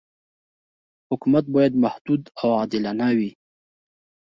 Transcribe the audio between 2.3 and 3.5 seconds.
او عادلانه وي.